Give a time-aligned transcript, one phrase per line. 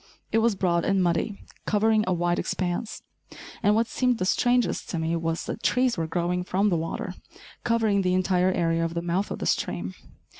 [0.31, 3.03] It was broad and muddy, covering a wide expanse,
[3.61, 7.13] and what seemed the strangest to me was that trees were growing from the water,
[7.63, 9.93] covering the entire area of the mouth of the stream.